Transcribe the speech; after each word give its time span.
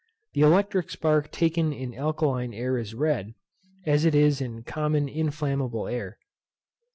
The 0.33 0.41
electric 0.41 0.89
spark 0.89 1.29
taken 1.31 1.71
in 1.71 1.93
alkaline 1.93 2.55
air 2.55 2.75
is 2.79 2.95
red, 2.95 3.35
as 3.85 4.03
it 4.03 4.15
is 4.15 4.41
in 4.41 4.63
common 4.63 5.07
inflammable 5.07 5.87
air. 5.87 6.17